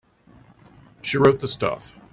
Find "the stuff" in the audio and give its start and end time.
1.41-1.93